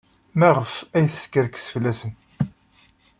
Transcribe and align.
Maɣef 0.39 0.73
ay 0.95 1.05
teskerkes 1.11 1.65
fell-asen? 1.73 2.13